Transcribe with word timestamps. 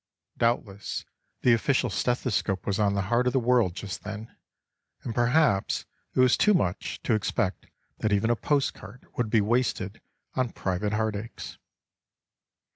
Doubtless 0.35 1.05
the 1.41 1.53
official 1.53 1.91
stethoscope 1.91 2.65
was 2.65 2.79
on 2.79 2.95
the 2.95 3.03
heart 3.03 3.27
of 3.27 3.33
the 3.33 3.39
world 3.39 3.75
just 3.75 4.03
then; 4.03 4.35
and 5.03 5.13
perhaps 5.13 5.85
it 6.15 6.19
was 6.19 6.35
too 6.37 6.55
much 6.55 6.99
to 7.03 7.13
expect 7.13 7.67
that 7.99 8.11
even 8.11 8.31
a 8.31 8.35
post 8.35 8.73
card 8.73 9.05
would 9.15 9.29
be 9.29 9.41
wasted 9.41 10.01
on 10.33 10.53
private 10.53 10.93
heart 10.93 11.15
aches. 11.15 11.59